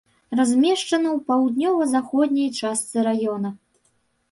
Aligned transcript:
Размешчана 0.37 1.09
ў 1.17 1.19
паўднёва-заходняй 1.27 2.49
частцы 2.59 3.07
раёна. 3.11 3.49